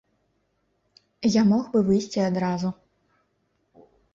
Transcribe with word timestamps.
Я 1.39 1.43
мог 1.51 1.69
бы 1.75 1.79
выйсці 1.91 2.19
адразу. 2.31 2.69